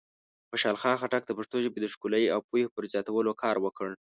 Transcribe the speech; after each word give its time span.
خوشحال 0.49 0.77
خان 0.81 0.95
خټک 1.01 1.23
د 1.25 1.31
پښتو 1.37 1.57
ژبې 1.63 1.79
د 1.81 1.85
ښکلایۍ 1.93 2.25
او 2.35 2.39
پوهې 2.47 2.65
پر 2.75 2.83
زیاتولو 2.93 3.31
کار 3.43 3.55
وکړ. 3.65 3.89